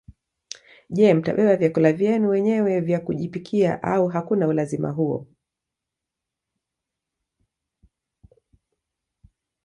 Je 0.95 1.13
mtabeba 1.13 1.55
vyakula 1.55 1.93
vyenu 1.93 2.29
wenyewe 2.29 2.79
vya 2.81 2.99
kujipikia 2.99 3.83
au 3.83 4.07
hakuna 4.07 4.47
ulazima 4.47 4.91
huo 4.91 5.27